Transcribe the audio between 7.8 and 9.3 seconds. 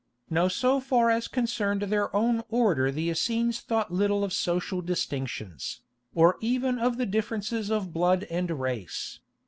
blood and race.